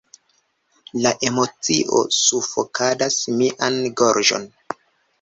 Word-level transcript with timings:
La 1.07 1.11
emocio 1.29 2.03
sufokadas 2.21 3.21
mian 3.39 3.81
gorĝon. 4.03 4.53